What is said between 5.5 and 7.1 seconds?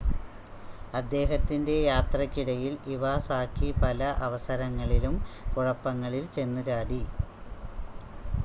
കുഴപ്പങ്ങളിൽ ചെന്ന് ചാടി